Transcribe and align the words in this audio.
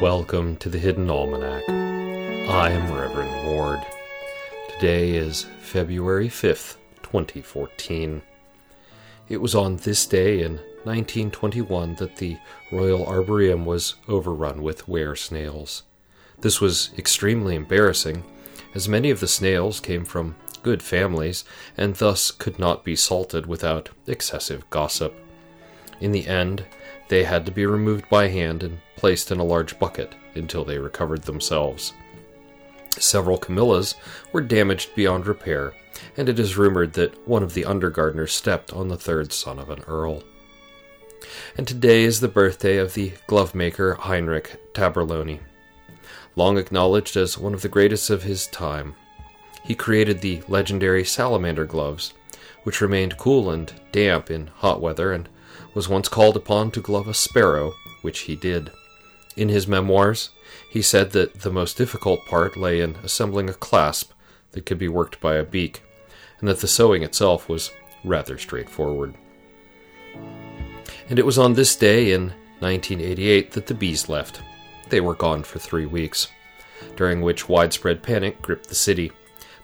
Welcome 0.00 0.54
to 0.58 0.68
the 0.68 0.78
Hidden 0.78 1.10
Almanac. 1.10 1.68
I 1.68 2.70
am 2.70 2.94
Reverend 2.94 3.48
Ward. 3.48 3.84
Today 4.68 5.16
is 5.16 5.46
February 5.60 6.28
5th, 6.28 6.76
2014. 7.02 8.22
It 9.28 9.38
was 9.38 9.56
on 9.56 9.78
this 9.78 10.06
day 10.06 10.42
in 10.42 10.58
1921 10.84 11.96
that 11.96 12.14
the 12.14 12.38
Royal 12.70 13.04
Arboretum 13.04 13.64
was 13.66 13.96
overrun 14.06 14.62
with 14.62 14.86
were 14.86 15.16
snails. 15.16 15.82
This 16.42 16.60
was 16.60 16.90
extremely 16.96 17.56
embarrassing, 17.56 18.22
as 18.76 18.88
many 18.88 19.10
of 19.10 19.18
the 19.18 19.26
snails 19.26 19.80
came 19.80 20.04
from 20.04 20.36
good 20.62 20.80
families 20.80 21.44
and 21.76 21.96
thus 21.96 22.30
could 22.30 22.60
not 22.60 22.84
be 22.84 22.94
salted 22.94 23.46
without 23.46 23.88
excessive 24.06 24.70
gossip. 24.70 25.12
In 26.00 26.12
the 26.12 26.28
end, 26.28 26.66
they 27.08 27.24
had 27.24 27.46
to 27.46 27.52
be 27.52 27.66
removed 27.66 28.08
by 28.08 28.28
hand 28.28 28.62
and 28.62 28.80
placed 28.96 29.30
in 29.30 29.38
a 29.38 29.44
large 29.44 29.78
bucket 29.78 30.14
until 30.34 30.64
they 30.64 30.78
recovered 30.78 31.22
themselves. 31.22 31.92
Several 32.90 33.38
Camellias 33.38 33.94
were 34.32 34.40
damaged 34.40 34.94
beyond 34.94 35.26
repair, 35.26 35.74
and 36.16 36.28
it 36.28 36.38
is 36.38 36.56
rumored 36.56 36.94
that 36.94 37.26
one 37.26 37.42
of 37.42 37.54
the 37.54 37.64
under 37.64 37.90
gardeners 37.90 38.32
stepped 38.32 38.72
on 38.72 38.88
the 38.88 38.96
third 38.96 39.32
son 39.32 39.58
of 39.58 39.70
an 39.70 39.82
earl. 39.86 40.22
And 41.56 41.66
today 41.66 42.04
is 42.04 42.20
the 42.20 42.28
birthday 42.28 42.76
of 42.76 42.94
the 42.94 43.12
glovemaker 43.26 43.96
Heinrich 43.96 44.72
Tabarloni. 44.72 45.40
Long 46.36 46.58
acknowledged 46.58 47.16
as 47.16 47.38
one 47.38 47.54
of 47.54 47.62
the 47.62 47.68
greatest 47.68 48.10
of 48.10 48.22
his 48.22 48.46
time, 48.46 48.94
he 49.64 49.74
created 49.74 50.20
the 50.20 50.42
legendary 50.48 51.04
salamander 51.04 51.66
gloves, 51.66 52.14
which 52.62 52.80
remained 52.80 53.18
cool 53.18 53.50
and 53.50 53.72
damp 53.92 54.30
in 54.30 54.46
hot 54.46 54.80
weather 54.80 55.12
and 55.12 55.28
was 55.74 55.88
once 55.88 56.08
called 56.08 56.36
upon 56.36 56.70
to 56.70 56.80
glove 56.80 57.08
a 57.08 57.14
sparrow, 57.14 57.74
which 58.02 58.20
he 58.20 58.36
did. 58.36 58.70
In 59.36 59.48
his 59.48 59.68
memoirs, 59.68 60.30
he 60.68 60.82
said 60.82 61.12
that 61.12 61.40
the 61.40 61.50
most 61.50 61.76
difficult 61.76 62.26
part 62.26 62.56
lay 62.56 62.80
in 62.80 62.96
assembling 63.02 63.48
a 63.48 63.54
clasp 63.54 64.12
that 64.52 64.66
could 64.66 64.78
be 64.78 64.88
worked 64.88 65.20
by 65.20 65.36
a 65.36 65.44
beak, 65.44 65.82
and 66.40 66.48
that 66.48 66.60
the 66.60 66.68
sewing 66.68 67.02
itself 67.02 67.48
was 67.48 67.70
rather 68.04 68.38
straightforward. 68.38 69.14
And 71.08 71.18
it 71.18 71.26
was 71.26 71.38
on 71.38 71.54
this 71.54 71.76
day 71.76 72.12
in 72.12 72.32
1988 72.60 73.52
that 73.52 73.66
the 73.66 73.74
bees 73.74 74.08
left. 74.08 74.42
They 74.88 75.00
were 75.00 75.14
gone 75.14 75.42
for 75.42 75.58
three 75.58 75.86
weeks, 75.86 76.28
during 76.96 77.20
which 77.20 77.48
widespread 77.48 78.02
panic 78.02 78.42
gripped 78.42 78.68
the 78.68 78.74
city, 78.74 79.12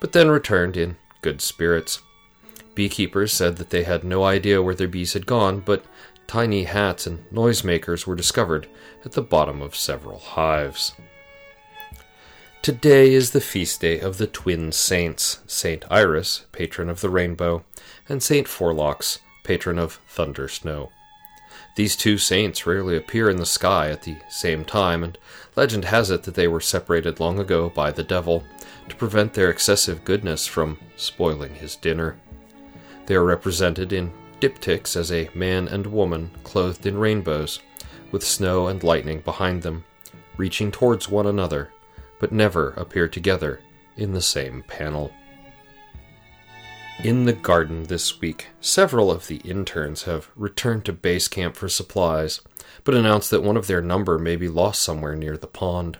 but 0.00 0.12
then 0.12 0.30
returned 0.30 0.76
in 0.76 0.96
good 1.20 1.40
spirits. 1.40 2.00
Beekeepers 2.74 3.32
said 3.32 3.56
that 3.56 3.70
they 3.70 3.84
had 3.84 4.02
no 4.02 4.24
idea 4.24 4.62
where 4.62 4.74
their 4.74 4.88
bees 4.88 5.12
had 5.12 5.26
gone, 5.26 5.60
but 5.60 5.84
tiny 6.26 6.64
hats 6.64 7.06
and 7.06 7.28
noisemakers 7.30 8.06
were 8.06 8.14
discovered 8.14 8.66
at 9.04 9.12
the 9.12 9.22
bottom 9.22 9.60
of 9.60 9.76
several 9.76 10.18
hives. 10.18 10.94
Today 12.62 13.12
is 13.12 13.32
the 13.32 13.40
feast 13.40 13.80
day 13.80 13.98
of 13.98 14.18
the 14.18 14.26
twin 14.26 14.72
saints 14.72 15.40
Saint 15.46 15.84
Iris, 15.90 16.46
patron 16.52 16.88
of 16.88 17.00
the 17.00 17.10
rainbow, 17.10 17.64
and 18.08 18.22
Saint 18.22 18.46
Forlaux, 18.46 19.18
patron 19.42 19.78
of 19.78 19.94
thunder 20.06 20.48
snow. 20.48 20.90
These 21.74 21.96
two 21.96 22.18
saints 22.18 22.66
rarely 22.66 22.96
appear 22.96 23.28
in 23.28 23.36
the 23.36 23.46
sky 23.46 23.90
at 23.90 24.02
the 24.02 24.16
same 24.28 24.64
time, 24.64 25.02
and 25.02 25.18
legend 25.56 25.86
has 25.86 26.10
it 26.10 26.22
that 26.22 26.34
they 26.34 26.46
were 26.46 26.60
separated 26.60 27.18
long 27.18 27.38
ago 27.38 27.68
by 27.68 27.90
the 27.90 28.02
devil 28.02 28.44
to 28.88 28.96
prevent 28.96 29.34
their 29.34 29.50
excessive 29.50 30.04
goodness 30.04 30.46
from 30.46 30.78
spoiling 30.96 31.54
his 31.54 31.76
dinner. 31.76 32.18
They 33.06 33.14
are 33.14 33.24
represented 33.24 33.92
in 33.92 34.12
diptychs 34.40 34.96
as 34.96 35.12
a 35.12 35.30
man 35.34 35.68
and 35.68 35.86
woman 35.86 36.30
clothed 36.44 36.86
in 36.86 36.98
rainbows, 36.98 37.60
with 38.10 38.24
snow 38.24 38.68
and 38.68 38.82
lightning 38.82 39.20
behind 39.20 39.62
them, 39.62 39.84
reaching 40.36 40.70
towards 40.70 41.08
one 41.08 41.26
another, 41.26 41.72
but 42.20 42.32
never 42.32 42.70
appear 42.70 43.08
together 43.08 43.60
in 43.96 44.12
the 44.12 44.22
same 44.22 44.62
panel. 44.66 45.12
In 47.02 47.24
the 47.24 47.32
garden 47.32 47.84
this 47.84 48.20
week, 48.20 48.48
several 48.60 49.10
of 49.10 49.26
the 49.26 49.38
interns 49.38 50.04
have 50.04 50.30
returned 50.36 50.84
to 50.84 50.92
base 50.92 51.26
camp 51.26 51.56
for 51.56 51.68
supplies, 51.68 52.40
but 52.84 52.94
announced 52.94 53.30
that 53.30 53.42
one 53.42 53.56
of 53.56 53.66
their 53.66 53.82
number 53.82 54.18
may 54.18 54.36
be 54.36 54.48
lost 54.48 54.82
somewhere 54.82 55.16
near 55.16 55.36
the 55.36 55.48
pond. 55.48 55.98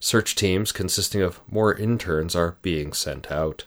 Search 0.00 0.34
teams 0.34 0.72
consisting 0.72 1.20
of 1.20 1.40
more 1.50 1.74
interns 1.74 2.34
are 2.34 2.56
being 2.62 2.92
sent 2.92 3.30
out. 3.30 3.64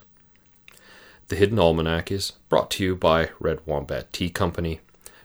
The 1.28 1.36
Hidden 1.36 1.58
Almanac 1.58 2.10
is 2.10 2.32
brought 2.48 2.70
to 2.72 2.84
you 2.84 2.96
by 2.96 3.28
Red 3.38 3.60
Wombat 3.66 4.14
Tea 4.14 4.30
Company, 4.30 4.80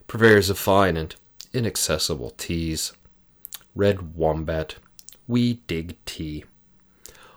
purveyors 0.06 0.50
of 0.50 0.60
fine 0.60 0.98
and 0.98 1.16
inaccessible 1.54 2.32
teas. 2.32 2.92
Red 3.74 4.14
Wombat, 4.14 4.76
we 5.30 5.62
dig 5.66 5.96
tea. 6.06 6.44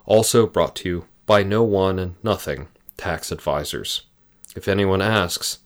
Also 0.05 0.49
brought 0.49 0.75
to 0.77 0.89
you 0.89 1.05
by 1.27 1.45
No 1.45 1.63
One 1.63 2.01
and 2.01 2.17
Nothing 2.25 2.67
Tax 2.97 3.31
Advisors. 3.31 4.03
If 4.57 4.67
anyone 4.67 5.01
asks, 5.01 5.61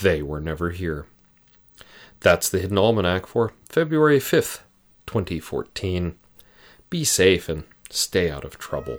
they 0.00 0.22
were 0.22 0.40
never 0.40 0.70
here. 0.70 1.06
That's 2.20 2.48
the 2.48 2.60
Hidden 2.60 2.78
Almanac 2.78 3.26
for 3.26 3.52
February 3.68 4.20
5th, 4.20 4.60
2014. 5.06 6.14
Be 6.88 7.02
safe 7.02 7.48
and 7.48 7.64
stay 7.90 8.30
out 8.30 8.44
of 8.44 8.58
trouble. 8.58 8.98